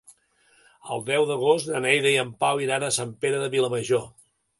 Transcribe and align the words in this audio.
El 0.95 1.03
deu 1.09 1.27
d'agost 1.31 1.69
na 1.73 1.81
Neida 1.85 2.13
i 2.15 2.17
en 2.21 2.31
Pau 2.45 2.63
iran 2.69 2.87
a 2.87 2.91
Sant 2.97 3.13
Pere 3.27 3.43
de 3.45 3.51
Vilamajor. 3.57 4.07